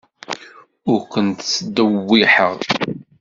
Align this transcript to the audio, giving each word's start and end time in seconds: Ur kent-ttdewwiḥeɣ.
Ur 0.91 0.99
kent-ttdewwiḥeɣ. 1.11 2.53